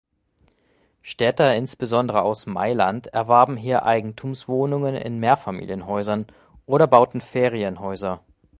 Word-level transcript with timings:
Städter 1.03 1.55
insbesondere 1.55 2.23
aus 2.23 2.47
Mailand 2.47 3.05
erwarben 3.13 3.55
hier 3.55 3.85
Eigentumswohnungen 3.85 4.95
in 4.95 5.19
Mehrfamilienhäusern 5.19 6.25
oder 6.65 6.87
bauten 6.87 7.21
Ferienhäuser. 7.21 8.23